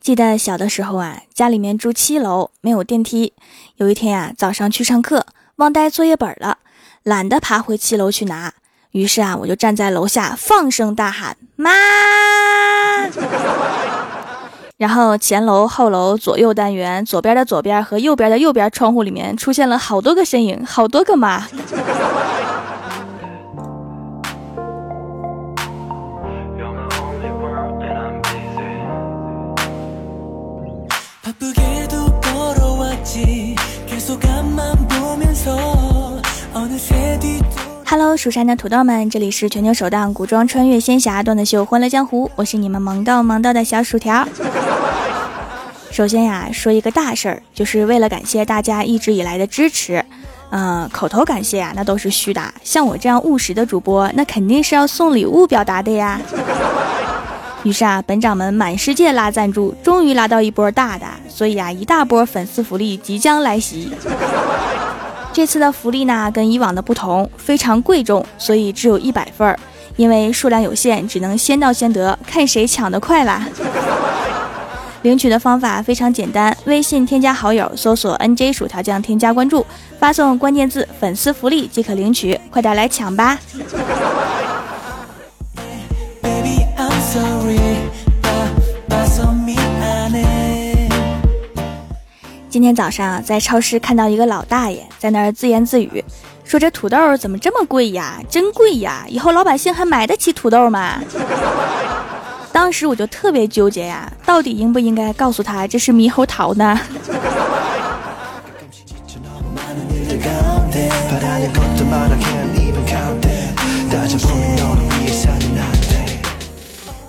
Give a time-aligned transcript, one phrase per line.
[0.00, 3.34] 记得小的时候啊，家里面住七楼，没有电梯。
[3.76, 5.26] 有一天呀，早上去上课，
[5.56, 6.56] 忘带作业本了，
[7.02, 8.54] 懒得爬回七楼去拿。
[8.92, 11.70] 于是啊，我就站在楼下放声大喊：“妈！”
[14.78, 21.46] 然后前楼、后楼、左右单元，左边的左边和右边的右边窗户里面出现了好多个身影，好多个妈。
[37.86, 44.26] Hello，蜀山的土豆们，这里是全球首档古装穿越仙侠段子秀《欢乐江湖》，我是你们萌到萌到的小薯条。
[45.90, 50.04] 首先呀，说一个大事儿，就是为了感谢大家一直以来的支持，
[50.50, 52.40] 嗯，口头感谢啊，那都是虚的。
[52.62, 56.20] 像我这样务实的主播，那肯定是要送礼物表达的呀。
[57.64, 63.92] 于是啊，本掌门满世界拉赞助，终于拉到一波大的，所以啊，一大波粉丝福利即将来袭。
[65.32, 69.58] 这次的福利呢，跟以往的不同，非常贵重，所以只有一百份儿，
[69.96, 73.46] 因为数量有限，只能先到先得，看谁抢得快啦。
[75.02, 79.64] 领取的方法非常简单，微信添加好友，搜索 “nj 薯条酱”，添加关注，
[79.98, 83.38] 发送关键字“粉丝福利”即可领取，快点来抢吧！
[92.50, 96.04] 今天早上在超市看到一个老大爷在那儿自言自语，
[96.42, 98.20] 说：“这土豆怎么这么贵呀？
[98.28, 99.04] 真贵呀！
[99.08, 101.00] 以后老百姓还买得起土豆吗？”
[102.52, 106.80] 当时我就特别纠结呀，到底应不应该告诉他这是猕猴桃呢？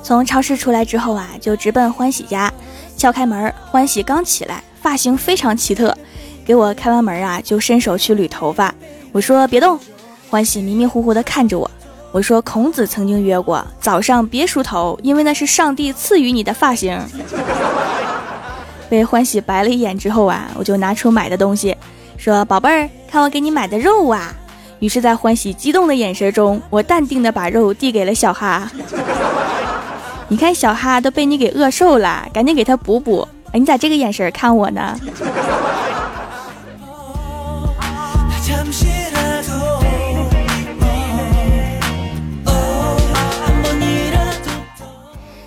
[0.03, 2.53] 从超市出来之后啊，就直奔欢喜家，
[2.95, 4.61] 敲开门，欢喜刚起来。
[4.81, 5.95] 发型非常奇特，
[6.43, 8.73] 给我开完门啊，就伸手去捋头发。
[9.11, 9.79] 我说别动，
[10.29, 11.69] 欢喜迷迷糊糊的看着我。
[12.11, 16.99] 我说孔子曾经约过，早上别梳头，因为那是上帝赐予你的发型。
[18.89, 21.77] 被欢喜白了一眼之后啊，我就拿出买的东西，
[22.17, 24.33] 说宝贝儿，看我给你买的肉啊。
[24.79, 28.69] 于是，在欢喜激动的眼神中，我淡定的把肉递给了小哈。
[30.27, 33.27] 你看小哈都被你给饿瘦了，赶紧给他补补。
[33.53, 34.97] 哎，你咋这个眼神看我呢？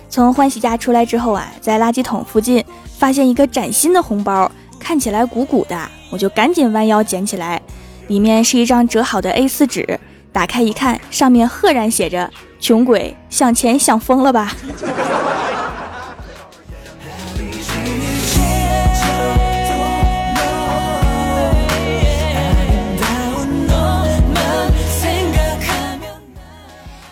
[0.07, 2.63] 从欢喜家出来之后啊，在垃圾桶附近
[2.97, 4.49] 发现一个崭新的红包，
[4.79, 5.77] 看起来鼓鼓的，
[6.09, 7.61] 我就赶紧弯腰捡起来，
[8.07, 9.99] 里面是一张折好的 A4 纸，
[10.31, 14.53] 打开一看，上面赫然写着：“穷鬼想钱想疯了吧？”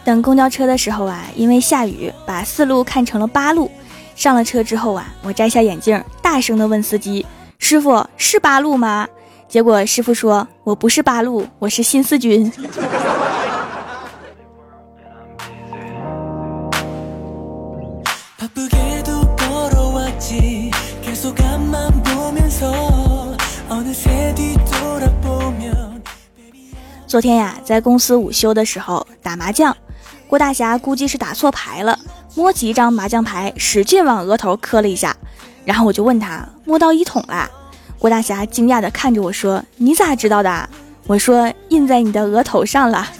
[0.05, 3.71] 等公交车的时候啊，因为下雨，把四路看成了八路。
[4.15, 7.25] 上了车之后啊，我摘下眼镜，大声的问司机
[7.57, 9.07] ：“师傅是八路吗？”
[9.47, 12.51] 结果师傅说：“我不是八路，我是新四军。
[27.07, 29.75] ”昨天呀，在公司午休的时候打麻将。
[30.33, 31.95] 郭大侠估计是打错牌了，
[32.33, 35.15] 摸起一张麻将牌，使劲往额头磕了一下，
[35.63, 37.47] 然后我就问他摸到一筒了。
[37.99, 40.67] 郭大侠惊讶地看着我说：“你咋知道的？”
[41.05, 43.07] 我说：“印在你的额头上了。”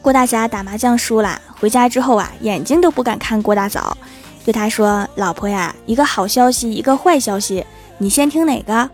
[0.00, 3.96] 郭大侠打麻将输了，回家之后啊，眼睛都不敢看郭大嫂，
[4.44, 7.64] 对他说：“老婆呀，一个好消息，一个坏消息，
[7.96, 8.90] 你先听哪个？”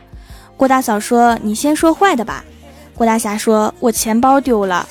[0.57, 2.45] 郭大嫂说：“你先说坏的吧。”
[2.95, 4.89] 郭大侠说：“我钱包丢了。”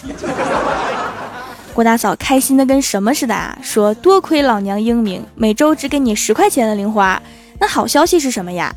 [1.73, 7.21] 郭大嫂开心的跟什么似的啊，说：“多亏老娘英明，每周只给你十块钱的零花。”
[7.61, 8.75] 那好消息是什么呀？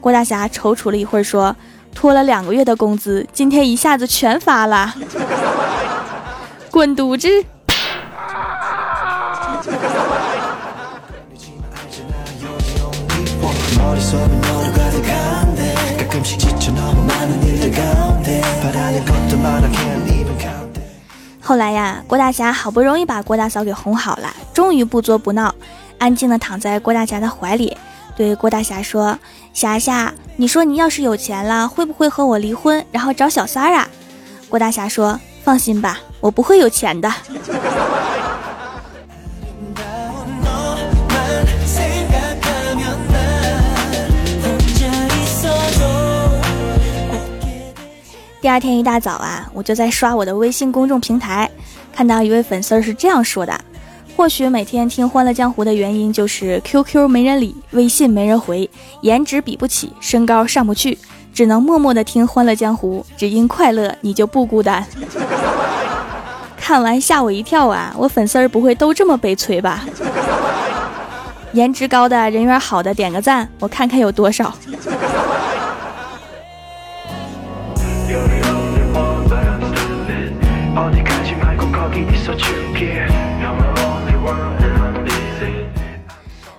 [0.00, 1.54] 郭大侠踌躇了一会儿说
[1.94, 4.92] ：“拖了两个月的工资，今天一下子全发了。”
[6.68, 7.28] 滚犊子！
[21.42, 25.52] 后来呀，郭大侠好不容易把郭大嫂给哄好了，终于不作不闹，
[25.98, 27.76] 安静的躺在郭大侠的怀里，
[28.16, 29.18] 对郭大侠说
[29.52, 33.88] ：“侠侠，你说你要是有钱了，会不会和我离婚，然后找小三儿啊？
[34.48, 37.12] 郭大侠说：“放心吧，我不会有钱的。”
[48.40, 51.50] 第二天一大早啊，我就在刷我的微信公众平台，
[51.92, 53.60] 看到一位粉丝是这样说的
[54.16, 58.70] ：“或许每天听《欢乐江湖》的原因就是 QQ 没人理，微信没人回，
[59.02, 60.96] 颜值比不起，身高上不去，
[61.34, 64.86] 只能默默的听《欢乐江湖》，只因快乐，你就不孤单。”
[66.56, 67.94] 看完吓我一跳啊！
[67.98, 69.84] 我粉丝儿不会都这么悲催吧？
[71.52, 74.54] 颜值高的人缘好的点个赞，我看看有多少。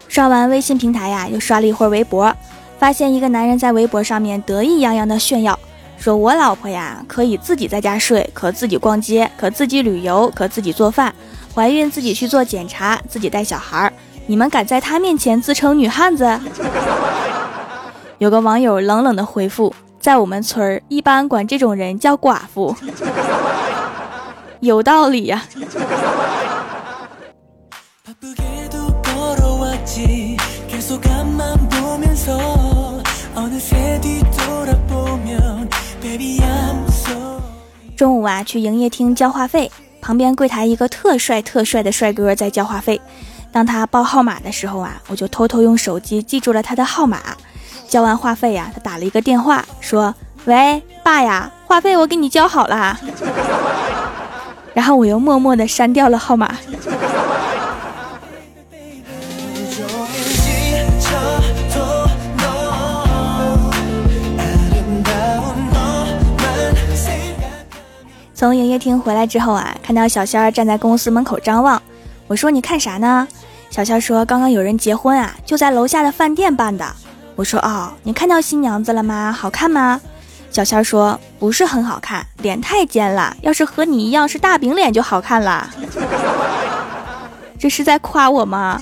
[0.08, 2.36] 刷完微信平台呀，又刷了一会儿微博，
[2.78, 5.58] 发现一个男人在微博上面得意洋洋的炫耀，
[5.98, 11.16] 说我老婆呀可以自己在家睡，可自己逛街，可自己旅游，可自己做饭，
[11.56, 13.94] 怀孕自己去做检查，自己带小孩儿。
[14.28, 16.40] 你们敢在他面前自称女汉子？
[18.18, 22.76] 有个网友冷冷的回复，在我们村儿一般管这种人叫寡妇。
[24.60, 25.44] 有道理呀。
[37.96, 39.72] 中午啊，去营业厅交话费，
[40.02, 43.00] 旁边柜台一个特帅特帅的帅哥在交话费。
[43.52, 47.20] 当他报号码的时候啊，我就偷偷用手机记住了他的号码。
[47.92, 50.16] 交完话费呀，他打了一个电话，说
[50.48, 52.98] ：“喂，爸呀，话费我给你交好了。
[54.74, 56.56] ”然后我又默默的删掉了号码。
[68.34, 71.82] 从营业厅回来之后啊，看到小仙儿站在公司门口张望，
[72.28, 73.28] 我说：“你看啥呢？”
[73.70, 76.86] 小仙儿说：“刚刚有人结婚啊，就在楼下的饭店办的。”
[77.42, 79.32] 我说：“哦，你看到新娘子了吗？
[79.32, 80.00] 好看吗？”
[80.52, 83.36] 小仙儿说：“不是很好看，脸太尖了。
[83.42, 85.68] 要是和你一样是大饼脸就好看了。
[87.58, 88.80] ”这是在夸我吗？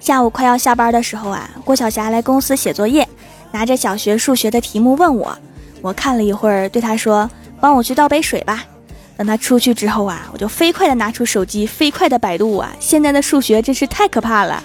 [0.00, 3.08] 下午快要下班的时候啊，郭晓霞来公司写作业，
[3.52, 5.38] 拿着小学数学的题目问我。
[5.82, 7.30] 我看了一会儿，对他说
[7.60, 8.64] ：“帮我去倒杯水吧。”
[9.16, 12.70] 等他出去之后啊，我就飞快的拿出手机，飞快的百度啊。
[12.78, 14.62] 现在的数学真是太可怕了。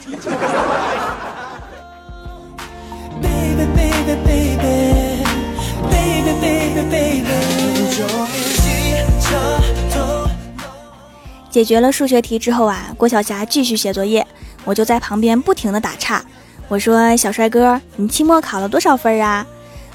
[11.50, 14.26] 解决了数学题之后啊，郭晓霞继续写作业，
[14.66, 16.22] 我就在旁边不停的打岔。
[16.68, 19.46] 我说：“小帅哥，你期末考了多少分啊？”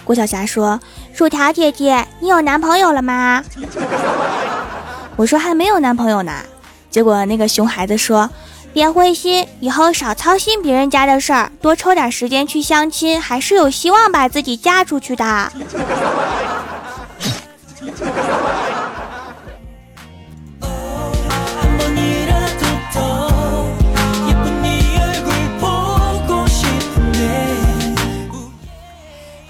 [0.06, 0.80] 郭晓霞说
[1.12, 3.42] ：“薯条姐姐，你有男朋友了吗？”
[5.16, 6.32] 我说：“还没有男朋友呢。”
[6.88, 8.30] 结果那个熊孩子说
[8.72, 15.52] ：“别灰心，以后少操心别人家的事儿，多抽点时间去相亲，还是有希望把自己嫁出去的。”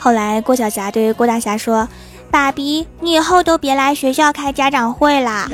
[0.06, 1.88] 后来，郭晓霞对郭大侠说
[2.30, 5.50] ：“爸比，你以后都别来学校开家长会啦。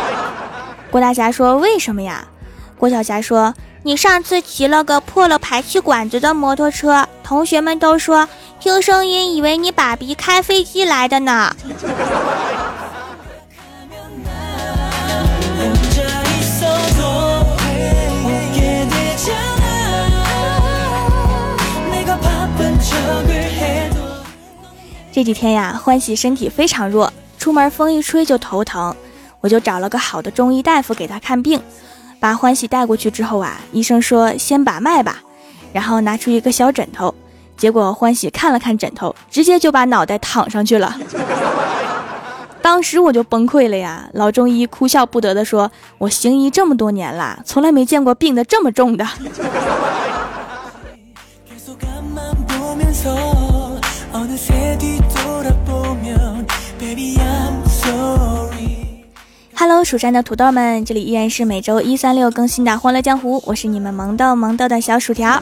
[0.90, 2.26] ”郭大侠说：“为什么呀？”
[2.80, 3.52] 郭晓霞说
[3.84, 8.26] ：“你上次骑了个破了排气管子的摩托车，同学们都说
[8.58, 11.54] 听声音以为你爸比开飞机来的呢。”
[25.14, 28.92] 这几天呀，欢喜身体非常弱，出门风一吹就头疼，
[29.40, 31.62] 我就找了个好的中医大夫给他看病。
[32.18, 35.22] 把欢喜带过去之后啊，医生说先把脉吧，
[35.72, 37.14] 然后拿出一个小枕头。
[37.56, 40.98] 结果欢喜看了看枕头，直接就把脑袋躺上去了。
[42.60, 44.08] 当时我就崩溃了呀！
[44.14, 49.06] 老中医哭笑不得的说：“我行医这么多年了，从来没见过病得这么重的。”
[59.66, 65.40] Hello，蜀山的土豆们，这里依然是每周一、三、六更新的《欢乐江湖》，我是你们萌豆萌豆的小薯条。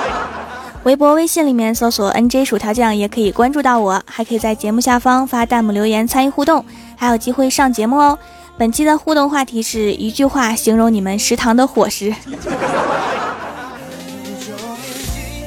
[0.84, 6.62] 微博、微信里面搜索 “nj 薯条酱”也可以关注到我，还可以在节目下方发弹幕留言参与互动，
[6.96, 8.18] 还有机会上节目哦。
[8.58, 12.14] 本期的互动话题是一句话形容你们食堂的伙食。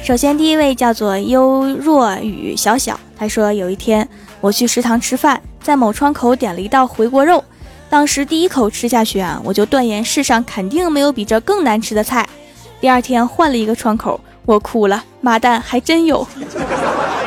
[0.03, 4.09] 首先，第一位叫做优若雨小小，他说有一天
[4.41, 7.43] 我去食堂吃饭，在某窗口点了一道回锅肉，
[7.89, 12.27] 当时第一口吃下去啊，我就断言世上肯定没有比这更难吃的菜。
[12.79, 14.19] 第二天换了一个窗口。
[14.45, 16.27] 我哭了，妈蛋，还真有！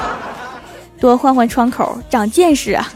[0.99, 2.93] 多换换窗口，长见识啊！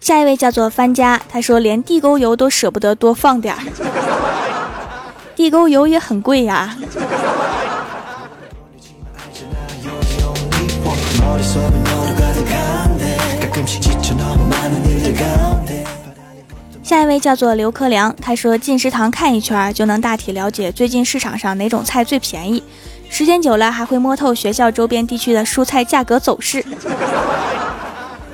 [0.00, 3.60] 下一位叫做番家，他说连地沟油都舍不得多放点儿，
[5.40, 6.76] 地沟油也很贵呀。
[16.82, 22.62] 下一位叫做刘克良，他说进食堂看一圈就能大体了解最近市场上哪种菜最便宜，
[23.08, 26.62] 时间久了还会摸透学校周边地区的蔬菜价格走势。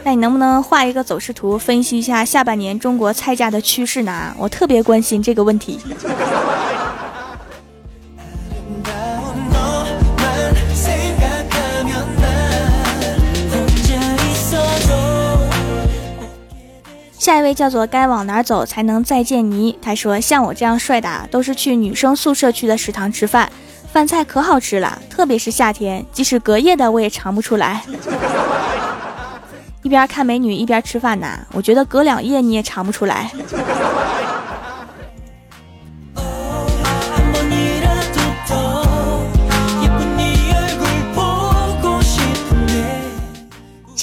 [0.03, 4.35] 那你能不能画一个走势图，分析一下下半年中国菜价的趋势呢？
[4.37, 5.79] 我特别关心这个问题。
[17.27, 19.77] 下一位叫做该往哪走才能再见你？
[19.83, 23.51] 他说：“像我这样帅的，都是去女生宿舍区的食堂吃饭，
[23.93, 27.83] 饭菜可好吃了，特别是夏天，即使隔夜的我也尝不出来。
[29.83, 33.29] 一边看美女一边吃饭呢，我觉得隔两夜你也尝不出来。”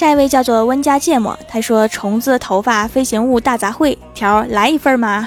[0.04, 5.26] 下一位叫做温家芥末，他说：“虫子、头发、飞行物大杂烩，条来一份吗？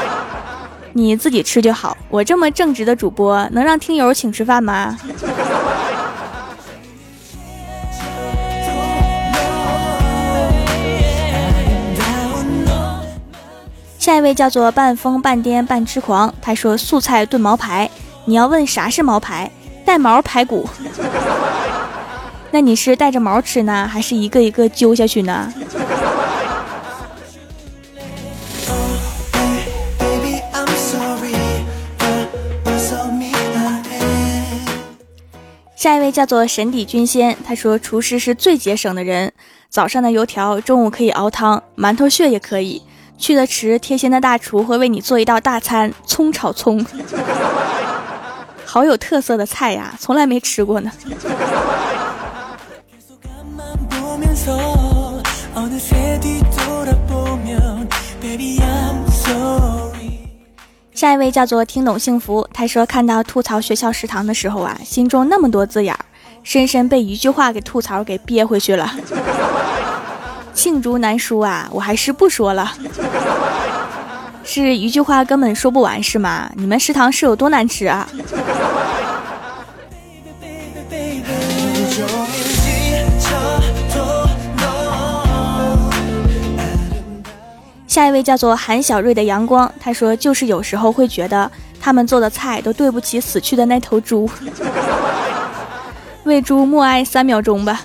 [0.92, 1.96] 你自己吃就好。
[2.10, 4.94] 我这么正直的主播，能让听友请吃饭吗？”
[13.98, 17.90] 下一位叫做半疯半癫半痴狂，他说：“素菜炖毛排，
[18.26, 19.50] 你要问啥是毛排？
[19.86, 20.68] 带毛排骨。”
[22.50, 25.52] 那你是带着毛吃呢，还是一个一个揪下去呢？
[35.76, 39.32] 下一位叫做神底君仙，他说厨师是最节省的人，
[39.70, 42.82] 早上的油条，中午可以熬汤，馒头屑也可以。
[43.16, 46.84] 去的迟，贴心的大厨会为你做一道大餐——葱炒葱，
[48.66, 50.90] 好有特色的菜呀，从来没吃过呢。
[60.94, 66.00] 下一位叫做听懂幸福，他说看到吐槽学校食堂的时候啊，心中那么多字眼儿，
[66.42, 68.92] 深深被一句话给吐槽给憋回去了。
[70.52, 72.72] 罄竹难书啊，我还是不说了。
[74.42, 76.50] 是一句话根本说不完是吗？
[76.56, 78.08] 你们食堂是有多难吃啊？
[87.88, 94.30] 下一位叫做韩小瑞的阳光，他说就是有时候会觉得他们做的菜都对不起死去的那头猪，
[96.24, 97.80] 为猪默哀三秒钟吧。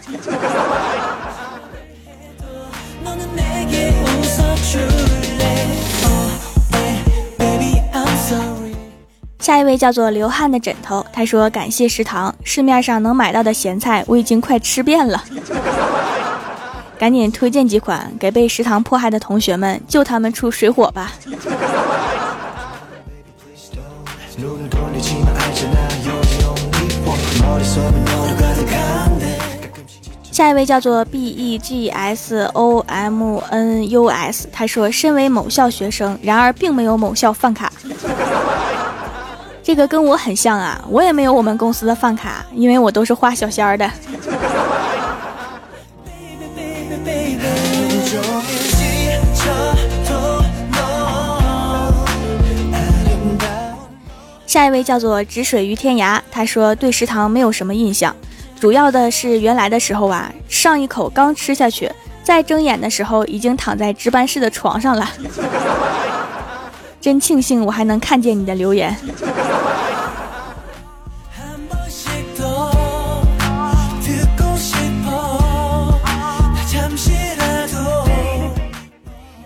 [9.39, 15.24] 下一位叫做流汗的枕头，他说感谢食堂，市面上能买到的咸菜我已经快吃遍了。
[17.03, 21.12] 赶紧推荐几款给被食堂迫害的同学们，救他们出水火吧！
[30.31, 37.69] 下一位叫做 B E G S O M N U S，他说：“身为某校学生，然而并没有某校饭卡。”
[39.62, 43.91] 这个跟我很像啊，我也没有我们公司的饭卡，因为我都是画小仙儿的。
[54.53, 58.15] 下一位叫做止水于天涯，他说对食堂没有什么印象，
[58.60, 61.91] 主要的是原来的时候啊，上一口刚吃下去，
[62.22, 65.10] 再睁眼的时候已经躺在值班室的床上了。
[67.01, 68.95] 真庆幸我还能看见你的留言。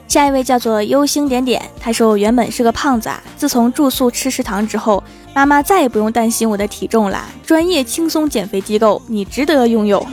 [0.09, 5.01] 下一位叫做优星点点，他说我原本是个胖子啊，自从住宿吃食堂之后，
[5.33, 7.23] 妈妈再也不用担心我的体重了。
[7.45, 10.05] 专业轻松减肥机构，你值得拥有。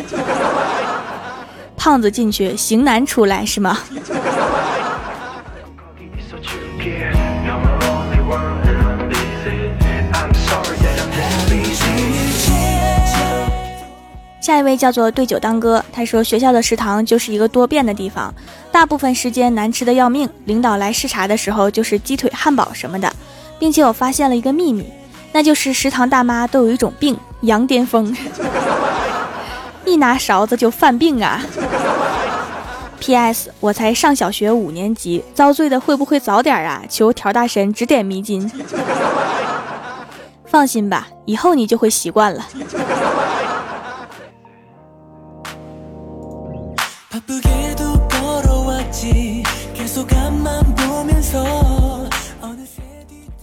[1.76, 3.76] 胖子进去，型男出来是吗？
[14.44, 18.30] 下一位叫做对酒当歌，他说学校的食堂就是一个多变的地方，
[18.70, 20.28] 大部分时间难吃的要命。
[20.44, 23.10] 领导来视察的时候就是鸡腿、汉堡什么的，
[23.58, 24.86] 并且我发现了一个秘密，
[25.32, 28.14] 那就是食堂大妈都有一种病——羊癫疯，
[29.86, 31.40] 一拿勺子就犯病啊。
[33.00, 33.50] P.S.
[33.60, 36.82] 我才上小学五年级，遭罪的会不会早点啊？
[36.90, 38.52] 求调大神指点迷津。
[40.44, 42.46] 放心吧，以后你就会习惯了。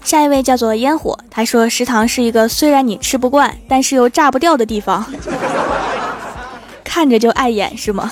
[0.03, 5.05] 下一位叫做烟火，他说食堂是一个虽然你吃不惯，但是又炸不掉的地方，
[6.83, 8.11] 看着就碍眼，是吗？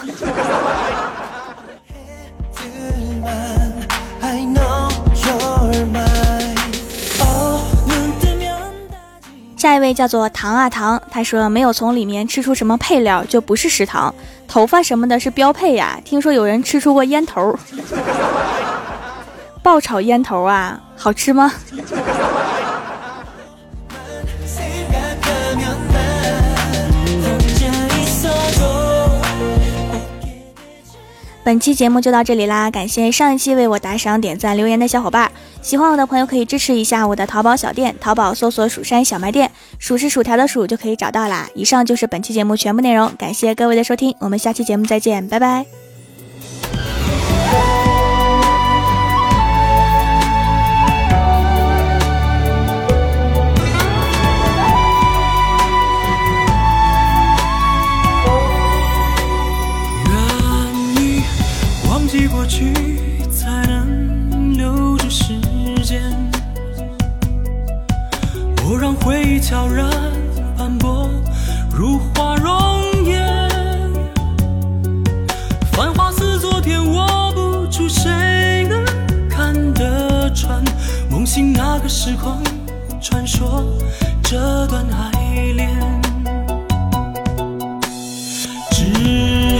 [9.58, 14.16] 下一位叫做糖啊糖，他说没有从里面吃出什么配料就不是食堂，
[14.48, 16.00] 头发什么的是标配呀。
[16.06, 17.54] 听说有人吃出过烟头，
[19.70, 21.54] 爆炒烟头啊，好吃吗？
[31.44, 35.32] 本期节目就到这里啦，感谢上一期为我打赏、点赞、留言的小伙伴。
[35.62, 41.48] 喜欢我的朋友可以支持一下我的淘宝小店，淘宝搜索“蜀山小卖店”，数是薯条的数就可以找到啦。
[41.54, 45.68] 以上就是本期节目全部内容，感谢各位的收听，我们下期节目再见，拜拜。
[62.60, 62.74] 去
[63.32, 65.34] 才能留住时
[65.82, 66.02] 间，
[68.54, 69.90] 不让回忆悄然
[70.58, 71.10] 斑驳，
[71.72, 73.24] 如花容颜。
[75.72, 78.84] 繁华似昨天，握不住，谁能
[79.30, 80.62] 看得穿？
[81.10, 82.44] 梦醒那个时空，
[83.00, 83.64] 传说
[84.22, 85.12] 这段爱
[85.56, 85.70] 恋。
[88.72, 88.84] 只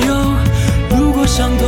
[0.06, 1.66] 有如果相懂，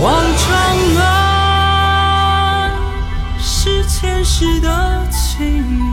[0.00, 0.50] 望长
[0.98, 2.72] 安，
[3.38, 5.46] 是前世的情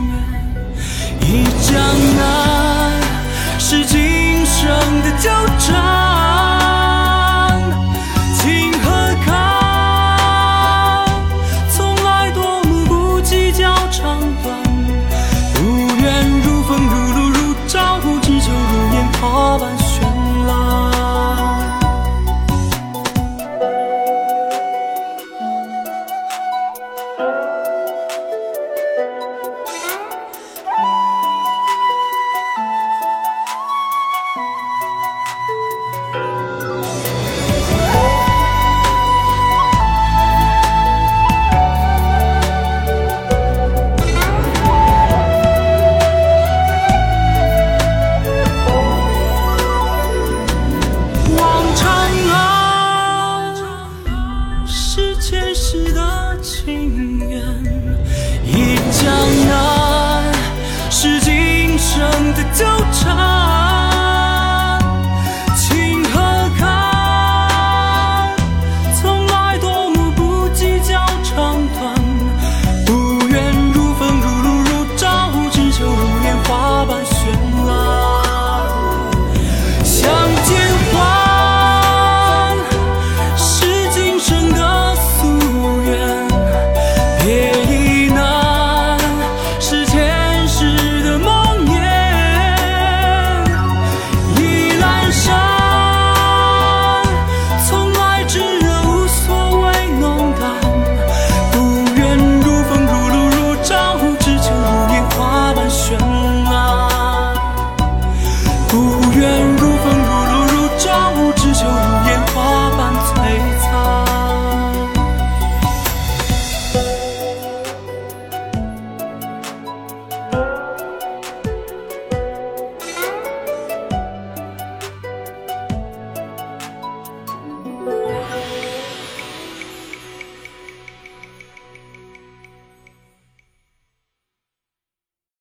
[0.08, 0.12] 缘，
[1.20, 1.76] 忆江
[2.16, 2.22] 南，
[3.58, 4.28] 是今。
[4.58, 4.66] 生
[5.02, 5.97] 的纠缠，